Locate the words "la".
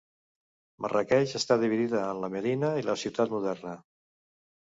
2.23-2.31, 2.87-2.97